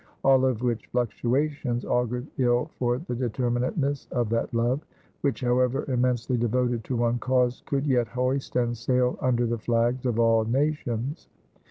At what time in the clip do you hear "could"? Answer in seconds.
7.67-7.85